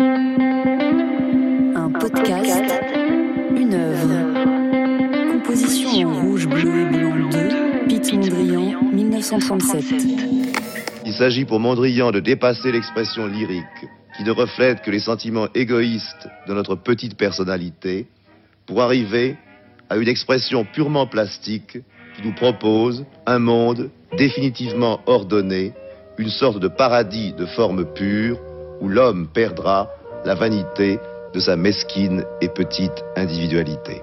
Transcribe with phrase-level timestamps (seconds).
[0.00, 2.62] Un podcast,
[3.56, 5.32] une œuvre.
[5.32, 9.84] Composition en rouge, bleu et blanc 2, Pete Mondrian, 1937.
[11.04, 13.64] Il s'agit pour Mondrian de dépasser l'expression lyrique,
[14.16, 18.06] qui ne reflète que les sentiments égoïstes de notre petite personnalité,
[18.66, 19.36] pour arriver
[19.90, 21.78] à une expression purement plastique
[22.16, 25.72] qui nous propose un monde définitivement ordonné,
[26.18, 28.38] une sorte de paradis de forme pure
[28.80, 29.90] où l'homme perdra
[30.24, 30.98] la vanité
[31.34, 34.02] de sa mesquine et petite individualité.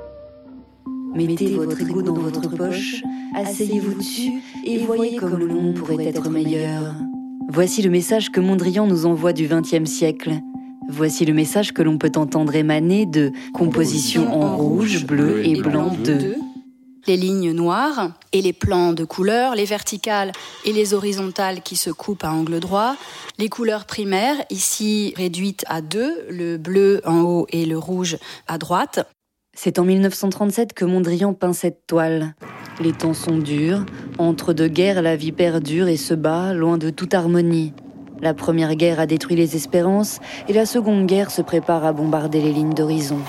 [1.15, 3.01] Mettez votre ego dans votre poche,
[3.35, 6.93] asseyez-vous dessus et voyez comme le pourrait être meilleur.
[7.49, 10.33] Voici le message que Mondrian nous envoie du XXe siècle.
[10.89, 15.91] Voici le message que l'on peut entendre émaner de Composition en rouge, bleu et blanc
[16.03, 16.35] 2
[17.07, 20.31] les lignes noires et les plans de couleurs, les verticales
[20.65, 22.95] et les horizontales qui se coupent à angle droit,
[23.37, 28.57] les couleurs primaires, ici réduites à deux, le bleu en haut et le rouge à
[28.57, 29.07] droite.
[29.55, 32.35] C'est en 1937 que Mondrian peint cette toile.
[32.81, 33.85] Les temps sont durs,
[34.17, 37.73] entre deux guerres la vie perdure et se bat loin de toute harmonie.
[38.21, 42.41] La première guerre a détruit les espérances et la seconde guerre se prépare à bombarder
[42.41, 43.19] les lignes d'horizon.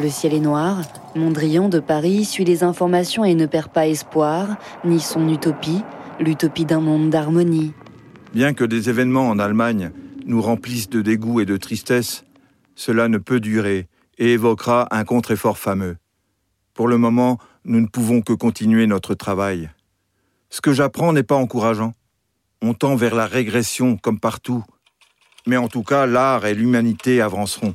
[0.00, 0.82] Le ciel est noir,
[1.16, 5.82] Mondrian de Paris suit les informations et ne perd pas espoir, ni son utopie,
[6.20, 7.72] l'utopie d'un monde d'harmonie.
[8.32, 9.90] Bien que des événements en Allemagne
[10.24, 12.24] nous remplissent de dégoût et de tristesse,
[12.76, 13.88] cela ne peut durer
[14.18, 15.96] et évoquera un contre-effort fameux.
[16.74, 19.68] Pour le moment, nous ne pouvons que continuer notre travail.
[20.48, 21.94] Ce que j'apprends n'est pas encourageant.
[22.62, 24.64] On tend vers la régression comme partout.
[25.48, 27.74] Mais en tout cas, l'art et l'humanité avanceront.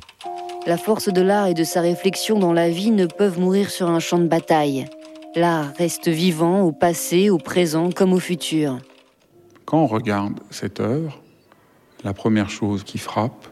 [0.66, 3.90] La force de l'art et de sa réflexion dans la vie ne peuvent mourir sur
[3.90, 4.86] un champ de bataille.
[5.36, 8.78] L'art reste vivant au passé, au présent comme au futur.
[9.66, 11.20] Quand on regarde cette œuvre,
[12.02, 13.46] la première chose qui frappe,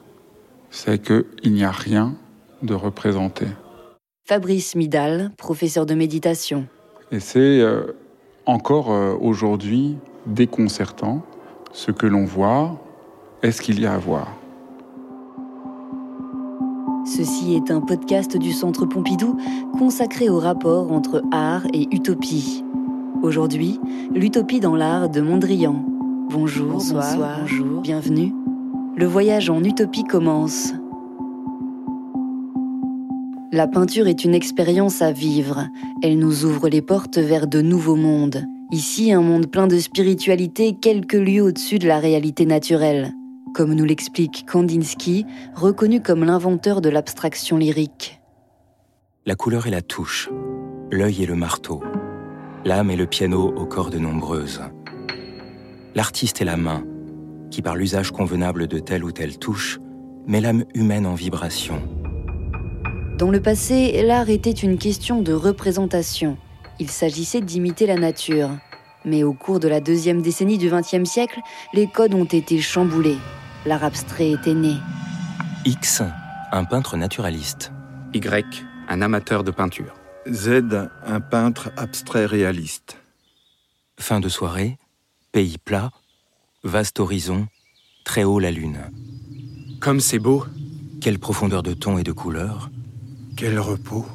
[0.71, 2.15] c'est qu'il n'y a rien
[2.63, 3.45] de représenté.
[4.25, 6.67] Fabrice Midal, professeur de méditation.
[7.11, 7.95] Et c'est euh,
[8.47, 11.23] encore euh, aujourd'hui déconcertant
[11.73, 12.81] ce que l'on voit.
[13.43, 14.29] Est-ce qu'il y a à voir
[17.05, 19.37] Ceci est un podcast du Centre Pompidou
[19.77, 22.65] consacré au rapport entre art et utopie.
[23.23, 23.81] Aujourd'hui,
[24.15, 25.85] l'utopie dans l'art de Mondrian.
[26.31, 28.33] Bonjour, bonsoir, bonjour, bienvenue.
[28.97, 30.75] Le voyage en utopie commence.
[33.51, 35.67] La peinture est une expérience à vivre.
[36.03, 38.45] Elle nous ouvre les portes vers de nouveaux mondes.
[38.71, 43.13] Ici, un monde plein de spiritualité quelques lieues au-dessus de la réalité naturelle
[43.53, 48.21] comme nous l'explique Kandinsky, reconnu comme l'inventeur de l'abstraction lyrique.
[49.27, 50.31] La couleur est la touche,
[50.91, 51.83] l'œil est le marteau,
[52.65, 54.63] l'âme est le piano aux cordes nombreuses.
[55.95, 56.85] L'artiste est la main,
[57.51, 59.79] qui par l'usage convenable de telle ou telle touche,
[60.27, 61.83] met l'âme humaine en vibration.
[63.19, 66.39] Dans le passé, l'art était une question de représentation.
[66.81, 68.51] Il s'agissait d'imiter la nature.
[69.05, 71.41] Mais au cours de la deuxième décennie du XXe siècle,
[71.75, 73.19] les codes ont été chamboulés
[73.67, 74.77] l'art abstrait était né.
[75.65, 76.03] X,
[76.51, 77.73] un peintre naturaliste.
[78.15, 79.95] Y, un amateur de peinture.
[80.31, 82.97] Z, un peintre abstrait réaliste.
[83.99, 84.79] Fin de soirée,
[85.33, 85.91] pays plat,
[86.65, 87.47] vaste horizon,
[88.05, 88.79] très haut la lune.
[89.81, 90.45] Comme c'est beau
[91.01, 92.71] Quelle profondeur de ton et de couleur
[93.37, 94.07] Quel repos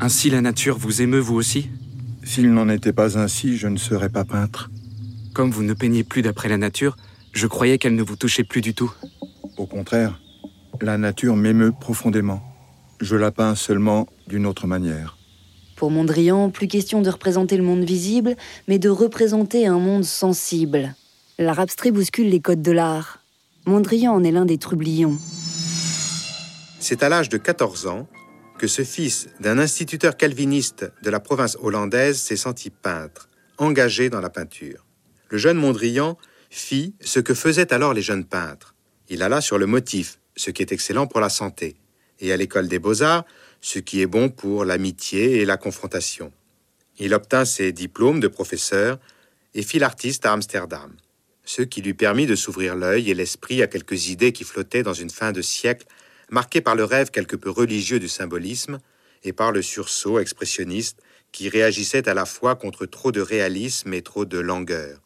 [0.00, 1.70] Ainsi la nature vous émeut vous aussi?
[2.24, 4.70] S'il n'en était pas ainsi, je ne serais pas peintre.
[5.34, 6.96] Comme vous ne peignez plus d'après la nature,
[7.32, 8.92] je croyais qu'elle ne vous touchait plus du tout.
[9.56, 10.20] Au contraire,
[10.80, 12.42] la nature m'émeut profondément.
[13.00, 15.16] Je la peins seulement d'une autre manière.
[15.76, 18.36] Pour Mondrian, plus question de représenter le monde visible,
[18.68, 20.94] mais de représenter un monde sensible.
[21.38, 23.20] L'art abstrait bouscule les codes de l'art.
[23.66, 25.16] Mondrian en est l'un des trublions.
[26.78, 28.06] C'est à l'âge de 14 ans
[28.58, 33.28] que ce fils d'un instituteur calviniste de la province hollandaise s'est senti peintre,
[33.58, 34.84] engagé dans la peinture.
[35.30, 36.16] Le jeune Mondrian
[36.52, 38.74] fit ce que faisaient alors les jeunes peintres.
[39.08, 41.76] Il alla sur le motif, ce qui est excellent pour la santé,
[42.20, 43.24] et à l'école des beaux-arts,
[43.60, 46.32] ce qui est bon pour l'amitié et la confrontation.
[46.98, 48.98] Il obtint ses diplômes de professeur
[49.54, 50.94] et fit l'artiste à Amsterdam,
[51.44, 54.94] ce qui lui permit de s'ouvrir l'œil et l'esprit à quelques idées qui flottaient dans
[54.94, 55.86] une fin de siècle
[56.30, 58.78] marquée par le rêve quelque peu religieux du symbolisme
[59.24, 60.98] et par le sursaut expressionniste
[61.32, 65.01] qui réagissait à la fois contre trop de réalisme et trop de langueur.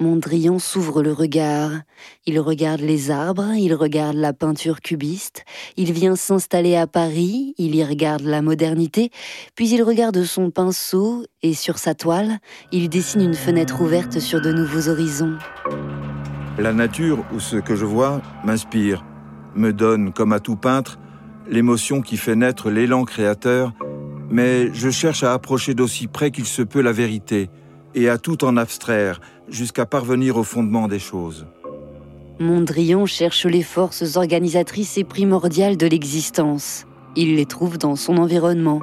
[0.00, 1.70] Mondrian s'ouvre le regard.
[2.26, 5.44] Il regarde les arbres, il regarde la peinture cubiste,
[5.76, 9.10] il vient s'installer à Paris, il y regarde la modernité,
[9.54, 12.38] puis il regarde son pinceau et sur sa toile,
[12.72, 15.38] il dessine une fenêtre ouverte sur de nouveaux horizons.
[16.58, 19.04] La nature ou ce que je vois m'inspire,
[19.54, 20.98] me donne, comme à tout peintre,
[21.48, 23.72] l'émotion qui fait naître l'élan créateur,
[24.28, 27.48] mais je cherche à approcher d'aussi près qu'il se peut la vérité,
[27.94, 31.46] et à tout en abstraire, jusqu'à parvenir au fondement des choses.
[32.40, 36.86] Mondrian cherche les forces organisatrices et primordiales de l'existence.
[37.14, 38.80] Il les trouve dans son environnement.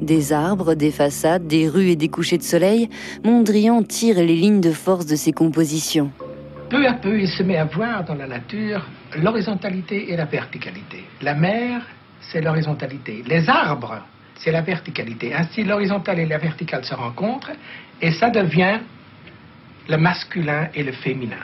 [0.00, 2.88] Des arbres, des façades, des rues et des couchers de soleil,
[3.24, 6.10] Mondrian tire les lignes de force de ses compositions.
[6.70, 8.86] Peu à peu, il se met à voir dans la nature
[9.18, 11.04] l'horizontalité et la verticalité.
[11.20, 11.82] La mer,
[12.32, 13.22] c'est l'horizontalité.
[13.26, 14.02] Les arbres,
[14.36, 15.34] c'est la verticalité.
[15.34, 17.52] Ainsi, l'horizontale et la verticale se rencontrent
[18.02, 18.78] et ça devient
[19.88, 21.36] le masculin et le féminin.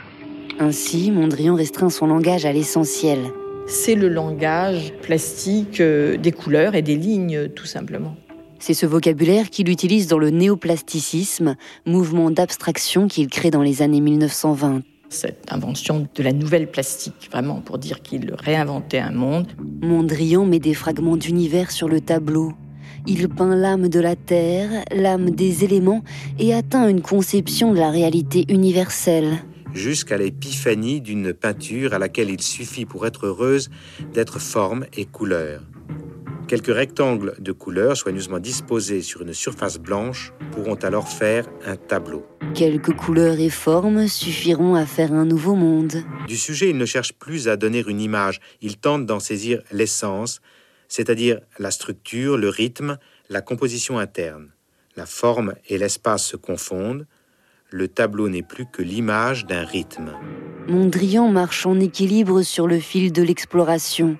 [0.59, 3.19] Ainsi, Mondrian restreint son langage à l'essentiel.
[3.67, 8.17] C'est le langage plastique euh, des couleurs et des lignes, tout simplement.
[8.59, 11.57] C'est ce vocabulaire qu'il utilise dans le néoplasticisme,
[11.87, 14.83] mouvement d'abstraction qu'il crée dans les années 1920
[15.13, 19.47] cette invention de la nouvelle plastique, vraiment pour dire qu'il réinventait un monde.
[19.83, 22.55] Mondrian met des fragments d'univers sur le tableau.
[23.07, 26.05] Il peint l'âme de la terre, l'âme des éléments
[26.39, 29.39] et atteint une conception de la réalité universelle.
[29.75, 33.71] Jusqu'à l'épiphanie d'une peinture à laquelle il suffit pour être heureuse
[34.13, 35.63] d'être forme et couleur.
[36.47, 42.27] Quelques rectangles de couleurs soigneusement disposés sur une surface blanche pourront alors faire un tableau.
[42.55, 46.05] Quelques couleurs et formes suffiront à faire un nouveau monde.
[46.29, 50.41] Du sujet, il ne cherche plus à donner une image, il tente d'en saisir l'essence,
[50.93, 52.99] c'est-à-dire la structure, le rythme,
[53.31, 54.51] la composition interne.
[54.95, 57.07] La forme et l'espace se confondent,
[57.71, 60.13] le tableau n'est plus que l'image d'un rythme.
[60.69, 64.19] Mondrian marche en équilibre sur le fil de l'exploration.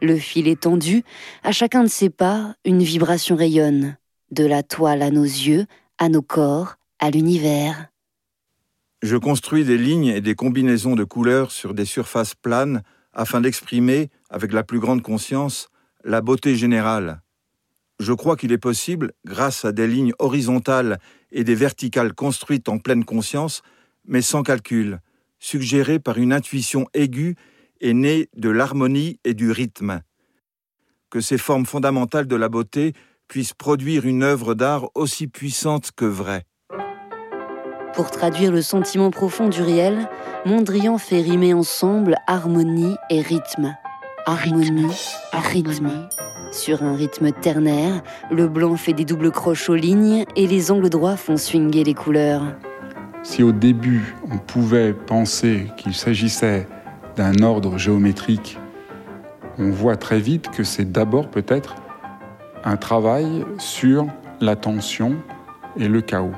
[0.00, 1.02] Le fil est tendu,
[1.42, 3.96] à chacun de ses pas, une vibration rayonne,
[4.30, 5.66] de la toile à nos yeux,
[5.98, 7.88] à nos corps, à l'univers.
[9.02, 14.08] Je construis des lignes et des combinaisons de couleurs sur des surfaces planes afin d'exprimer,
[14.30, 15.68] avec la plus grande conscience,
[16.04, 17.22] la beauté générale.
[18.00, 20.98] Je crois qu'il est possible, grâce à des lignes horizontales
[21.30, 23.62] et des verticales construites en pleine conscience,
[24.04, 24.98] mais sans calcul,
[25.38, 27.36] suggérées par une intuition aiguë
[27.80, 30.00] et née de l'harmonie et du rythme.
[31.10, 32.94] Que ces formes fondamentales de la beauté
[33.28, 36.44] puissent produire une œuvre d'art aussi puissante que vraie.
[37.94, 40.08] Pour traduire le sentiment profond du réel,
[40.46, 43.76] Mondrian fait rimer ensemble harmonie et rythme
[44.26, 44.94] harmonie,
[45.32, 46.08] rythme.
[46.52, 50.90] Sur un rythme ternaire, le blanc fait des doubles croches aux lignes et les angles
[50.90, 52.42] droits font swinguer les couleurs.
[53.22, 56.66] Si au début on pouvait penser qu'il s'agissait
[57.16, 58.58] d'un ordre géométrique,
[59.58, 61.76] on voit très vite que c'est d'abord peut-être
[62.64, 64.06] un travail sur
[64.40, 65.16] la tension
[65.76, 66.32] et le chaos.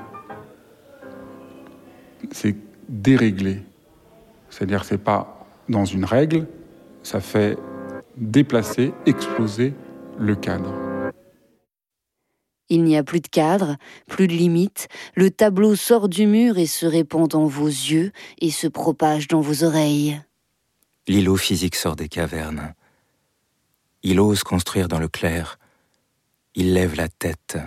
[2.30, 2.56] C'est
[2.88, 3.62] déréglé.
[4.50, 6.46] C'est-à-dire c'est pas dans une règle,
[7.02, 7.58] ça fait
[8.16, 9.74] déplacer, exploser
[10.18, 10.72] le cadre.
[12.70, 13.76] Il n'y a plus de cadre,
[14.06, 14.88] plus de limite.
[15.14, 19.40] Le tableau sort du mur et se répand dans vos yeux et se propage dans
[19.40, 20.20] vos oreilles.
[21.06, 22.74] L'îlot physique sort des cavernes.
[24.02, 25.58] Il ose construire dans le clair.
[26.54, 27.58] Il lève la tête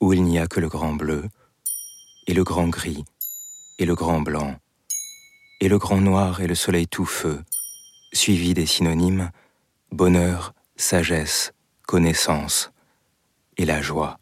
[0.00, 1.24] où il n'y a que le grand bleu
[2.26, 3.04] et le grand gris
[3.78, 4.56] et le grand blanc
[5.60, 7.42] et le grand noir et le soleil tout feu,
[8.12, 9.30] suivi des synonymes
[9.94, 11.52] bonheur, sagesse,
[11.86, 12.72] connaissance
[13.56, 14.18] et la joie.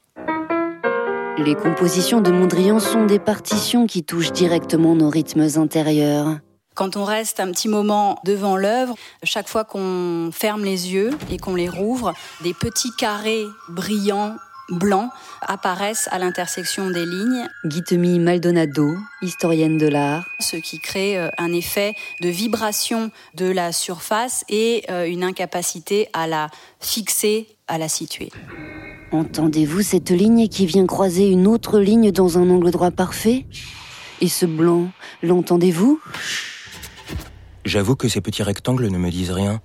[1.38, 6.38] Les compositions de Mondrian sont des partitions qui touchent directement nos rythmes intérieurs.
[6.75, 11.38] Quand on reste un petit moment devant l'œuvre, chaque fois qu'on ferme les yeux et
[11.38, 12.12] qu'on les rouvre,
[12.43, 14.37] des petits carrés brillants
[14.71, 17.49] blancs apparaissent à l'intersection des lignes.
[17.64, 20.25] Guitemi Maldonado, historienne de l'art.
[20.40, 26.09] Ce qui crée euh, un effet de vibration de la surface et euh, une incapacité
[26.12, 26.49] à la
[26.81, 28.31] fixer, à la situer.
[29.12, 33.47] Entendez-vous cette ligne qui vient croiser une autre ligne dans un angle droit parfait?
[34.21, 34.90] Et ce blanc,
[35.23, 36.00] l'entendez-vous?
[37.64, 39.61] J'avoue que ces petits rectangles ne me disent rien.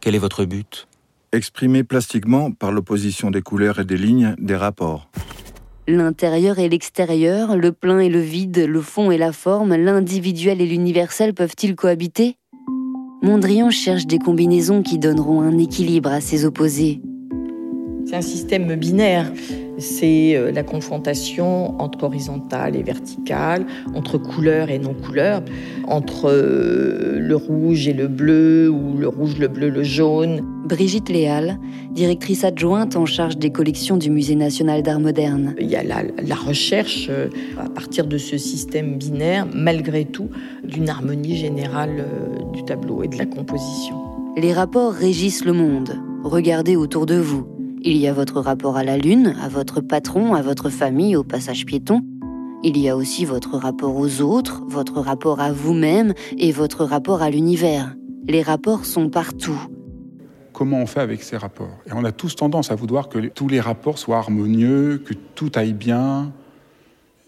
[0.00, 0.86] Quel est votre but?
[1.36, 5.08] Exprimé plastiquement par l'opposition des couleurs et des lignes des rapports.
[5.86, 10.66] L'intérieur et l'extérieur, le plein et le vide, le fond et la forme, l'individuel et
[10.66, 12.36] l'universel peuvent-ils cohabiter?
[13.22, 17.00] Mondrian cherche des combinaisons qui donneront un équilibre à ces opposés.
[18.06, 19.32] C'est un système binaire
[19.78, 25.42] c'est euh, la confrontation entre horizontale et verticale, entre couleur et non-couleur,
[25.88, 30.42] entre euh, le rouge et le bleu, ou le rouge, le bleu, le jaune.
[30.64, 31.58] Brigitte Léal,
[31.90, 35.54] directrice adjointe en charge des collections du Musée national d'art moderne.
[35.60, 40.28] Il y a la, la recherche, euh, à partir de ce système binaire, malgré tout,
[40.62, 42.04] d'une harmonie générale
[42.52, 43.96] du tableau et de la composition.
[44.36, 45.96] Les rapports régissent le monde.
[46.24, 47.53] Regardez autour de vous.
[47.86, 51.22] Il y a votre rapport à la Lune, à votre patron, à votre famille, au
[51.22, 52.00] passage piéton.
[52.62, 57.20] Il y a aussi votre rapport aux autres, votre rapport à vous-même et votre rapport
[57.20, 57.94] à l'univers.
[58.26, 59.60] Les rapports sont partout.
[60.54, 61.76] Comment on fait avec ces rapports?
[61.86, 65.52] Et on a tous tendance à vouloir que tous les rapports soient harmonieux, que tout
[65.54, 66.32] aille bien.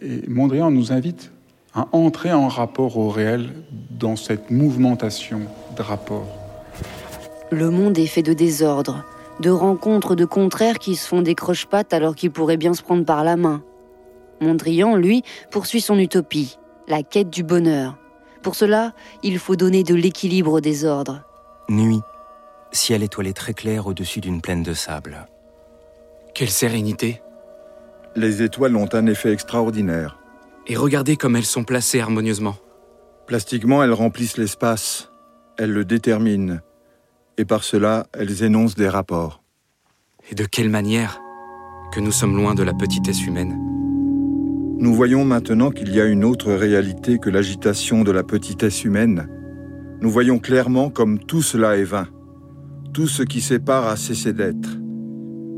[0.00, 1.32] Et Mondrian nous invite
[1.74, 3.50] à entrer en rapport au réel
[3.90, 5.42] dans cette mouvementation
[5.76, 6.34] de rapports.
[7.50, 9.04] Le monde est fait de désordre,
[9.40, 13.04] de rencontres de contraires qui se font des croche-pattes alors qu'ils pourraient bien se prendre
[13.04, 13.62] par la main.
[14.40, 17.96] Mondrian, lui, poursuit son utopie, la quête du bonheur.
[18.42, 21.22] Pour cela, il faut donner de l'équilibre au désordre.
[21.68, 22.00] Nuit,
[22.70, 25.26] ciel étoilé très clair au-dessus d'une plaine de sable.
[26.34, 27.22] Quelle sérénité
[28.14, 30.18] Les étoiles ont un effet extraordinaire.
[30.66, 32.56] Et regardez comme elles sont placées harmonieusement.
[33.26, 35.10] Plastiquement, elles remplissent l'espace,
[35.58, 36.58] elles le déterminent,
[37.38, 39.42] et par cela, elles énoncent des rapports.
[40.30, 41.20] Et de quelle manière
[41.92, 43.56] que nous sommes loin de la petitesse humaine
[44.78, 49.28] Nous voyons maintenant qu'il y a une autre réalité que l'agitation de la petitesse humaine.
[50.00, 52.08] Nous voyons clairement comme tout cela est vain.
[52.92, 54.78] Tout ce qui sépare a cessé d'être.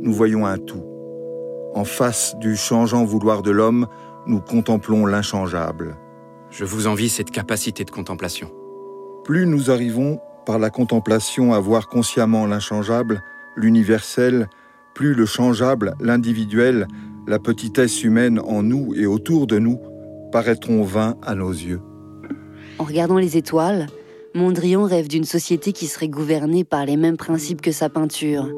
[0.02, 0.84] Nous voyons un tout.
[1.74, 3.86] En face du changeant vouloir de l'homme,
[4.26, 5.96] nous contemplons l'inchangeable.
[6.50, 8.50] Je vous envie cette capacité de contemplation.
[9.24, 13.22] Plus nous arrivons par la contemplation à voir consciemment l'inchangeable,
[13.54, 14.48] l'universel,
[14.94, 16.88] plus le changeable, l'individuel,
[17.26, 19.78] la petitesse humaine en nous et autour de nous
[20.32, 21.82] paraîtront vains à nos yeux.
[22.78, 23.88] En regardant les étoiles,
[24.34, 28.48] Mondrian rêve d'une société qui serait gouvernée par les mêmes principes que sa peinture.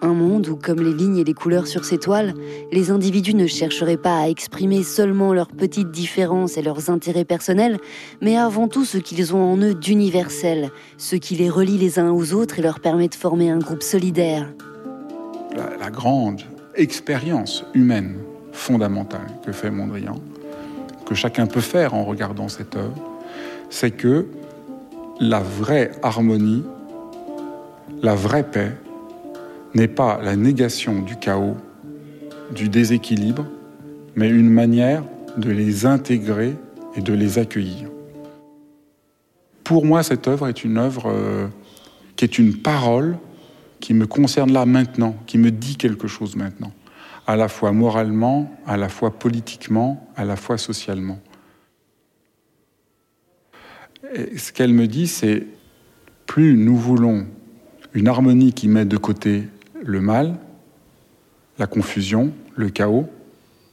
[0.00, 2.34] Un monde où, comme les lignes et les couleurs sur ces toiles,
[2.70, 7.78] les individus ne chercheraient pas à exprimer seulement leurs petites différences et leurs intérêts personnels,
[8.20, 12.12] mais avant tout ce qu'ils ont en eux d'universel, ce qui les relie les uns
[12.12, 14.48] aux autres et leur permet de former un groupe solidaire.
[15.56, 16.42] La, la grande
[16.76, 18.18] expérience humaine
[18.52, 20.20] fondamentale que fait Mondrian,
[21.06, 22.94] que chacun peut faire en regardant cette œuvre,
[23.68, 24.26] c'est que
[25.18, 26.62] la vraie harmonie,
[28.00, 28.72] la vraie paix,
[29.74, 31.56] n'est pas la négation du chaos,
[32.54, 33.46] du déséquilibre,
[34.16, 35.04] mais une manière
[35.36, 36.56] de les intégrer
[36.96, 37.88] et de les accueillir.
[39.64, 41.46] Pour moi, cette œuvre est une œuvre euh,
[42.16, 43.18] qui est une parole
[43.80, 46.72] qui me concerne là maintenant, qui me dit quelque chose maintenant,
[47.26, 51.18] à la fois moralement, à la fois politiquement, à la fois socialement.
[54.14, 55.46] Et ce qu'elle me dit, c'est
[56.26, 57.26] plus nous voulons
[57.94, 59.44] une harmonie qui met de côté
[59.82, 60.38] le mal,
[61.58, 63.08] la confusion, le chaos,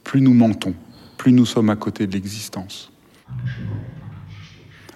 [0.04, 0.74] plus nous mentons,
[1.16, 2.92] plus nous sommes à côté de l'existence.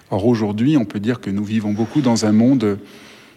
[0.09, 2.79] Or aujourd'hui, on peut dire que nous vivons beaucoup dans un monde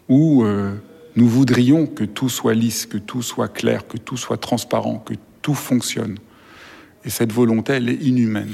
[0.09, 0.75] où euh,
[1.16, 5.14] nous voudrions que tout soit lisse, que tout soit clair, que tout soit transparent, que
[5.40, 6.19] tout fonctionne.
[7.04, 8.52] Et cette volonté, elle est inhumaine.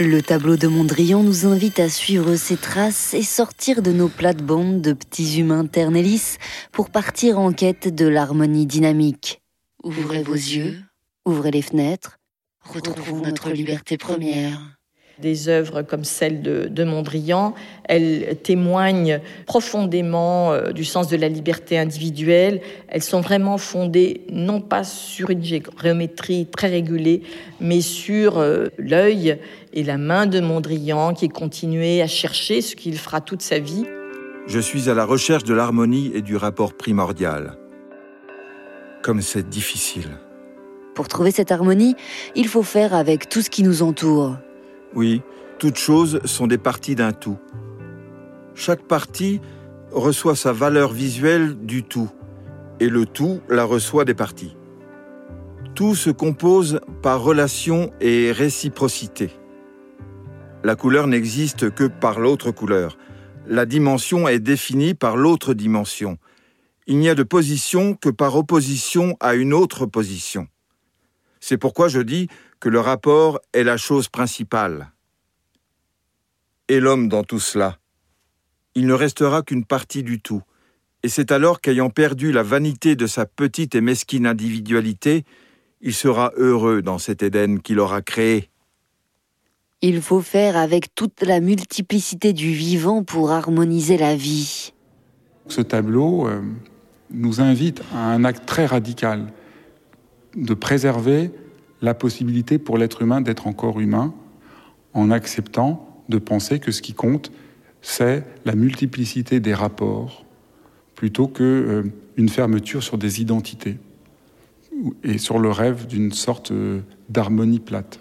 [0.00, 4.80] Le tableau de Mondrian nous invite à suivre ses traces et sortir de nos plates-bandes
[4.80, 6.38] de petits humains lisses
[6.72, 9.42] pour partir en quête de l'harmonie dynamique.
[9.84, 10.78] Ouvrez vos yeux,
[11.26, 12.16] ouvrez les fenêtres,
[12.64, 14.79] retrouvons notre liberté première.
[15.20, 21.28] Des œuvres comme celle de, de Mondrian, elles témoignent profondément euh, du sens de la
[21.28, 22.60] liberté individuelle.
[22.88, 27.22] Elles sont vraiment fondées non pas sur une géométrie très régulée,
[27.60, 29.38] mais sur euh, l'œil
[29.72, 33.84] et la main de Mondrian qui continuait à chercher ce qu'il fera toute sa vie.
[34.46, 37.56] Je suis à la recherche de l'harmonie et du rapport primordial.
[39.02, 40.10] Comme c'est difficile.
[40.94, 41.94] Pour trouver cette harmonie,
[42.34, 44.36] il faut faire avec tout ce qui nous entoure.
[44.94, 45.22] Oui,
[45.58, 47.38] toutes choses sont des parties d'un tout.
[48.54, 49.40] Chaque partie
[49.92, 52.10] reçoit sa valeur visuelle du tout,
[52.80, 54.56] et le tout la reçoit des parties.
[55.74, 59.30] Tout se compose par relation et réciprocité.
[60.64, 62.98] La couleur n'existe que par l'autre couleur.
[63.46, 66.18] La dimension est définie par l'autre dimension.
[66.86, 70.48] Il n'y a de position que par opposition à une autre position.
[71.40, 72.28] C'est pourquoi je dis
[72.60, 74.92] que le rapport est la chose principale.
[76.68, 77.78] Et l'homme dans tout cela
[78.74, 80.42] Il ne restera qu'une partie du tout.
[81.02, 85.24] Et c'est alors qu'ayant perdu la vanité de sa petite et mesquine individualité,
[85.80, 88.50] il sera heureux dans cet Éden qu'il aura créé.
[89.80, 94.74] Il faut faire avec toute la multiplicité du vivant pour harmoniser la vie.
[95.48, 96.42] Ce tableau euh,
[97.10, 99.32] nous invite à un acte très radical
[100.36, 101.30] de préserver
[101.82, 104.14] la possibilité pour l'être humain d'être encore humain
[104.92, 107.30] en acceptant de penser que ce qui compte,
[107.82, 110.24] c'est la multiplicité des rapports
[110.94, 111.84] plutôt que
[112.16, 113.78] une fermeture sur des identités
[115.02, 116.52] et sur le rêve d'une sorte
[117.08, 118.00] d'harmonie plate.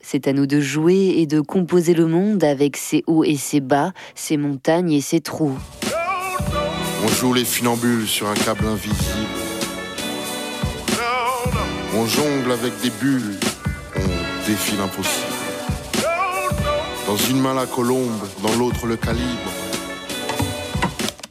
[0.00, 3.60] C'est à nous de jouer et de composer le monde avec ses hauts et ses
[3.60, 5.58] bas, ses montagnes et ses trous.
[7.04, 9.43] On joue les funambules sur un câble invisible.
[11.96, 13.38] On jongle avec des bulles,
[13.94, 15.32] on défie l'impossible.
[17.06, 19.52] Dans une main la colombe, dans l'autre le calibre.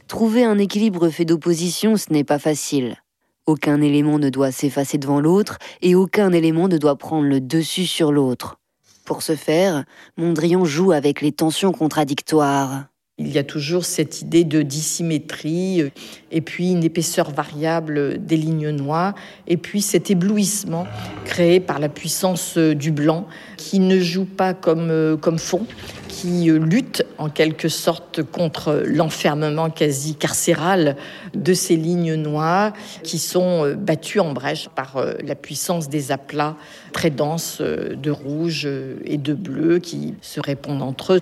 [0.08, 2.96] Trouver un équilibre fait d'opposition, ce n'est pas facile.
[3.44, 7.86] Aucun élément ne doit s'effacer devant l'autre et aucun élément ne doit prendre le dessus
[7.86, 8.56] sur l'autre.
[9.04, 9.84] Pour ce faire,
[10.16, 12.86] Mondrian joue avec les tensions contradictoires.
[13.16, 15.90] Il y a toujours cette idée de dissymétrie, euh,
[16.32, 19.14] et puis une épaisseur variable des lignes noires,
[19.46, 20.84] et puis cet éblouissement
[21.24, 25.64] créé par la puissance euh, du blanc, qui ne joue pas comme, euh, comme fond,
[26.08, 30.96] qui lutte en quelque sorte contre l'enfermement quasi carcéral
[31.34, 32.72] de ces lignes noires,
[33.04, 36.56] qui sont battues en brèche par la puissance des aplats
[36.92, 38.68] très denses de rouge
[39.04, 41.20] et de bleu qui se répondent entre eux.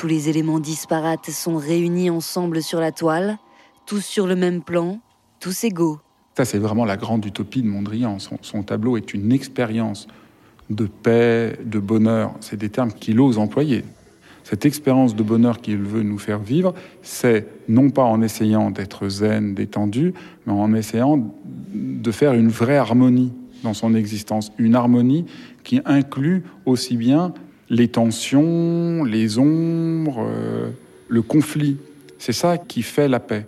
[0.00, 3.36] Tous les éléments disparates sont réunis ensemble sur la toile,
[3.84, 4.98] tous sur le même plan,
[5.40, 5.98] tous égaux.
[6.38, 8.16] Ça, c'est vraiment la grande utopie de Mondrian.
[8.18, 10.08] Son, tableau est une expérience
[10.70, 12.32] de paix, de bonheur.
[12.40, 13.84] C'est des termes qu'il ose employer.
[14.42, 19.06] Cette expérience de bonheur qu'il veut nous faire vivre, c'est non pas en essayant d'être
[19.06, 20.14] zen, détendu,
[20.46, 21.30] mais en essayant
[21.74, 24.50] de faire une vraie harmonie dans son existence.
[24.56, 25.26] Une harmonie
[25.62, 27.34] qui inclut aussi bien
[27.70, 30.70] les tensions, les ombres, euh,
[31.08, 31.78] le conflit.
[32.18, 33.46] C'est ça qui fait la paix.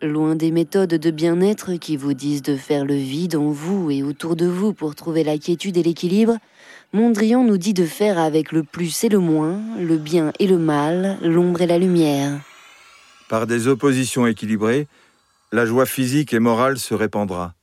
[0.00, 4.02] Loin des méthodes de bien-être qui vous disent de faire le vide en vous et
[4.02, 6.36] autour de vous pour trouver la quiétude et l'équilibre,
[6.92, 10.58] Mondrian nous dit de faire avec le plus et le moins, le bien et le
[10.58, 12.38] mal, l'ombre et la lumière.
[13.28, 14.86] Par des oppositions équilibrées,
[15.50, 17.54] la joie physique et morale se répandra.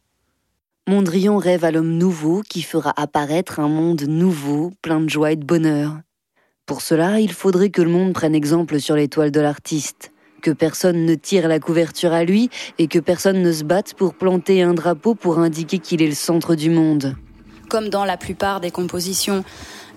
[0.90, 5.36] Mondrian rêve à l'homme nouveau qui fera apparaître un monde nouveau, plein de joie et
[5.36, 6.00] de bonheur.
[6.66, 11.06] Pour cela, il faudrait que le monde prenne exemple sur l'étoile de l'artiste, que personne
[11.06, 14.74] ne tire la couverture à lui et que personne ne se batte pour planter un
[14.74, 17.16] drapeau pour indiquer qu'il est le centre du monde.
[17.70, 19.44] Comme dans la plupart des compositions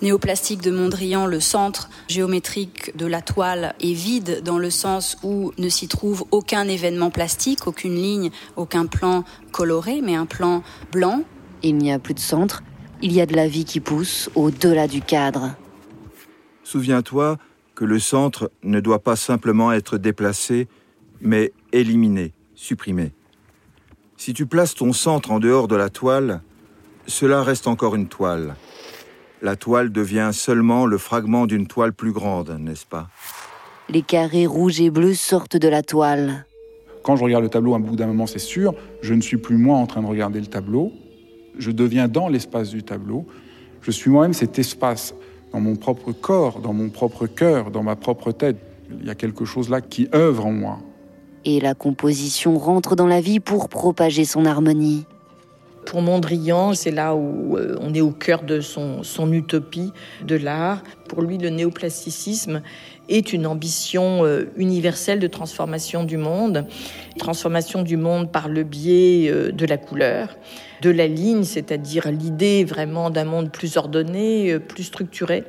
[0.03, 5.53] néoplastiques de Mondrian, le centre géométrique de la toile est vide dans le sens où
[5.59, 11.23] ne s'y trouve aucun événement plastique, aucune ligne, aucun plan coloré, mais un plan blanc.
[11.63, 12.63] Il n'y a plus de centre,
[13.03, 15.55] il y a de la vie qui pousse au-delà du cadre.
[16.63, 17.39] Souviens-toi
[17.75, 20.69] que le centre ne doit pas simplement être déplacé,
[21.21, 23.13] mais éliminé, supprimé.
[24.17, 26.41] Si tu places ton centre en dehors de la toile,
[27.07, 28.55] cela reste encore une toile
[29.45, 33.09] la toile devient seulement le fragment d'une toile plus grande, n'est-ce pas?
[33.91, 36.47] Les carrés rouges et bleus sortent de la toile.
[37.03, 39.37] Quand je regarde le tableau, à un bout d'un moment, c'est sûr, je ne suis
[39.37, 40.93] plus moi en train de regarder le tableau.
[41.59, 43.27] Je deviens dans l'espace du tableau.
[43.83, 45.15] Je suis moi-même cet espace
[45.53, 48.57] dans mon propre corps, dans mon propre cœur, dans ma propre tête.
[48.99, 50.79] Il y a quelque chose là qui œuvre en moi.
[51.45, 55.05] Et la composition rentre dans la vie pour propager son harmonie.
[55.87, 59.93] Pour Mondrian, c'est là où euh, on est au cœur de son, son utopie
[60.23, 60.83] de l'art.
[61.09, 62.63] Pour lui, le néoplasticisme
[63.09, 66.67] est une ambition euh, universelle de transformation du monde,
[67.19, 70.37] transformation du monde par le biais euh, de la couleur,
[70.83, 75.45] de la ligne, c'est-à-dire l'idée vraiment d'un monde plus ordonné, euh, plus structuré.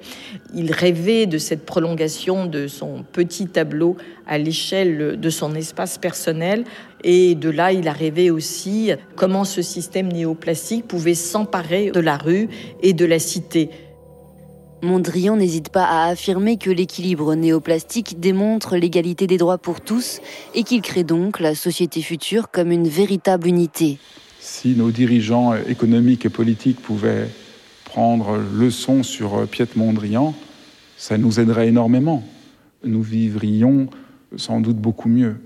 [0.54, 6.64] Il rêvait de cette prolongation de son petit tableau à l'échelle de son espace personnel.
[7.04, 12.18] Et de là, il a rêvé aussi comment ce système néoplastique pouvait s'emparer de la
[12.18, 12.50] rue
[12.82, 13.70] et de la cité.
[14.86, 20.22] Mondrian n'hésite pas à affirmer que l'équilibre néoplastique démontre l'égalité des droits pour tous
[20.54, 23.98] et qu'il crée donc la société future comme une véritable unité.
[24.40, 27.28] Si nos dirigeants économiques et politiques pouvaient
[27.84, 30.34] prendre leçon sur Piet Mondrian,
[30.98, 32.24] ça nous aiderait énormément.
[32.84, 33.88] Nous vivrions
[34.38, 35.38] sans doute beaucoup mieux.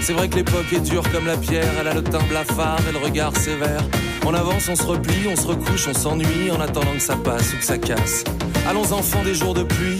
[0.00, 2.92] C'est vrai que l'époque est dure comme la pierre, elle a le teint blafard et
[2.92, 3.82] le regard sévère.
[4.28, 7.54] On avance, on se replie, on se recouche, on s'ennuie en attendant que ça passe
[7.54, 8.24] ou que ça casse.
[8.66, 9.98] Allons enfants des jours de pluie,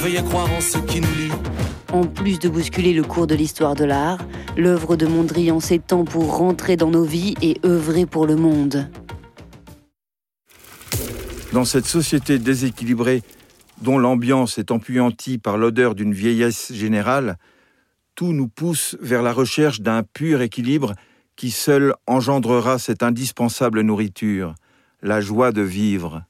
[0.00, 1.32] veuillez croire en ce qui nous lie.
[1.92, 4.16] En plus de bousculer le cours de l'histoire de l'art,
[4.56, 8.88] l'œuvre de Mondrian s'étend pour rentrer dans nos vies et œuvrer pour le monde.
[11.52, 13.22] Dans cette société déséquilibrée,
[13.82, 17.36] dont l'ambiance est empuantie par l'odeur d'une vieillesse générale,
[18.14, 20.94] tout nous pousse vers la recherche d'un pur équilibre
[21.38, 24.56] qui seul engendrera cette indispensable nourriture,
[25.02, 26.24] la joie de vivre.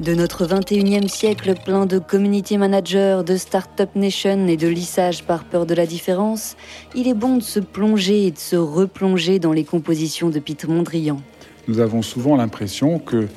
[0.00, 5.44] De notre 21e siècle plein de community managers, de start-up nation et de lissage par
[5.44, 6.56] peur de la différence,
[6.96, 10.66] il est bon de se plonger et de se replonger dans les compositions de Pete
[10.66, 11.22] Mondrian.
[11.68, 13.28] Nous avons souvent l'impression que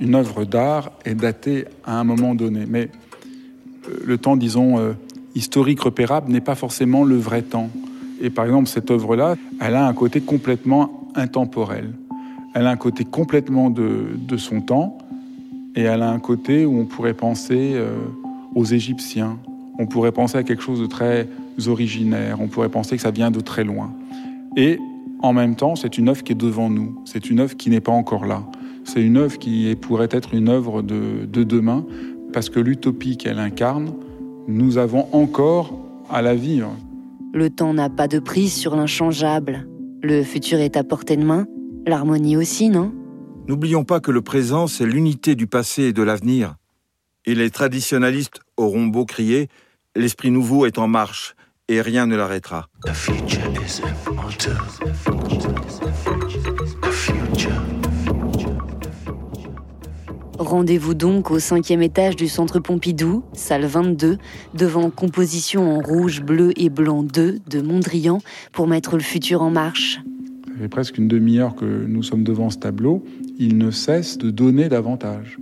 [0.00, 2.88] une œuvre d'art est datée à un moment donné, mais
[3.88, 4.94] euh, le temps, disons, euh,
[5.34, 7.70] historique repérable n'est pas forcément le vrai temps.
[8.20, 11.92] Et par exemple, cette œuvre-là, elle a un côté complètement intemporel.
[12.54, 14.98] Elle a un côté complètement de, de son temps,
[15.76, 17.96] et elle a un côté où on pourrait penser euh,
[18.54, 19.38] aux Égyptiens,
[19.78, 21.28] on pourrait penser à quelque chose de très
[21.66, 23.92] originaire, on pourrait penser que ça vient de très loin.
[24.56, 24.78] Et
[25.22, 27.80] en même temps, c'est une œuvre qui est devant nous, c'est une œuvre qui n'est
[27.80, 28.42] pas encore là.
[28.84, 31.84] C'est une œuvre qui pourrait être une œuvre de, de demain,
[32.32, 33.92] parce que l'utopie qu'elle incarne,
[34.50, 35.72] nous avons encore
[36.10, 36.76] à la vivre.
[37.32, 39.68] Le temps n'a pas de prise sur l'inchangeable.
[40.02, 41.46] Le futur est à portée de main,
[41.86, 42.92] l'harmonie aussi, non?
[43.46, 46.56] N'oublions pas que le présent, c'est l'unité du passé et de l'avenir.
[47.26, 49.48] Et les traditionalistes auront beau crier,
[49.94, 51.34] l'esprit nouveau est en marche
[51.68, 52.68] et rien ne l'arrêtera.
[60.40, 64.16] Rendez-vous donc au cinquième étage du Centre Pompidou, salle 22,
[64.54, 69.50] devant Composition en rouge, bleu et blanc 2 de Mondrian pour mettre le futur en
[69.50, 70.00] marche.
[70.46, 73.04] Ça fait presque une demi-heure que nous sommes devant ce tableau.
[73.38, 75.36] Il ne cesse de donner davantage.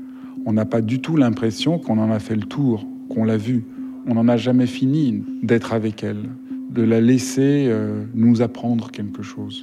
[0.44, 3.66] On n'a pas du tout l'impression qu'on en a fait le tour, qu'on l'a vu.
[4.08, 6.28] On n'en a jamais fini d'être avec elle,
[6.70, 9.62] de la laisser euh, nous apprendre quelque chose.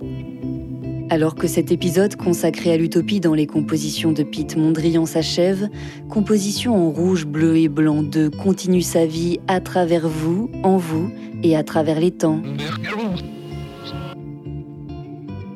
[1.11, 5.69] Alors que cet épisode consacré à l'utopie dans les compositions de Pete Mondrian s'achève,
[6.09, 11.11] Composition en rouge, bleu et blanc 2 continue sa vie à travers vous, en vous
[11.43, 12.41] et à travers les temps.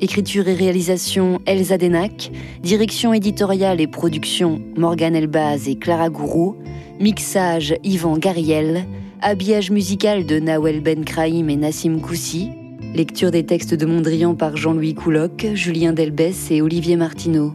[0.00, 2.30] Écriture et réalisation Elsa Denac,
[2.62, 6.56] direction éditoriale et production Morgane Elbaz et Clara Gourou,
[7.00, 8.86] mixage Yvan Gariel,
[9.20, 12.50] habillage musical de Nawel Ben Kraïm et Nassim Koussi,
[12.92, 17.54] Lecture des textes de Mondrian par Jean-Louis Couloc, Julien Delbès et Olivier Martineau.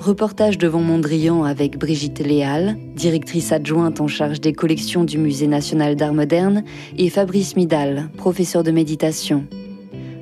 [0.00, 5.96] Reportage devant Mondrian avec Brigitte Léal, directrice adjointe en charge des collections du Musée national
[5.96, 6.62] d'art moderne,
[6.98, 9.46] et Fabrice Midal, professeur de méditation.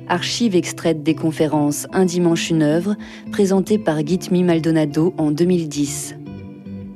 [0.07, 2.95] Archives extraites des conférences Un dimanche une œuvre,
[3.33, 6.15] présentée par Gitmi Maldonado en 2010.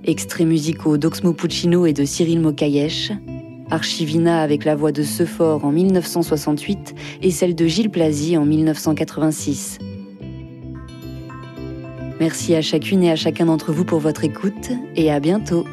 [0.06, 3.12] Extraits musicaux d'Oxmo Puccino et de Cyril Mokayesh,
[3.72, 9.80] Archivina avec la voix de Sephore en 1968 et celle de Gilles Plazy en 1986.
[12.20, 15.66] Merci à chacune et à chacun d'entre vous pour votre écoute et à bientôt.